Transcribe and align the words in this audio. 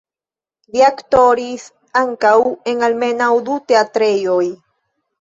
Li 0.75 0.81
aktoris 0.85 1.67
ankaŭ 2.03 2.33
en 2.75 2.85
almenaŭ 2.91 3.31
du 3.51 3.63
teatrejoj. 3.71 4.45